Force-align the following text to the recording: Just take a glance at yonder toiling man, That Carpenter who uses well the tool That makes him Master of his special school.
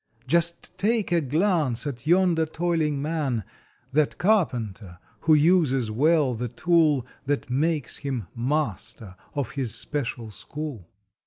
Just 0.25 0.75
take 0.79 1.11
a 1.11 1.21
glance 1.21 1.85
at 1.85 2.07
yonder 2.07 2.47
toiling 2.47 3.03
man, 3.03 3.43
That 3.93 4.17
Carpenter 4.17 4.97
who 5.19 5.35
uses 5.35 5.91
well 5.91 6.33
the 6.33 6.47
tool 6.47 7.05
That 7.27 7.51
makes 7.51 7.97
him 7.97 8.25
Master 8.33 9.15
of 9.35 9.51
his 9.51 9.75
special 9.75 10.31
school. 10.31 10.89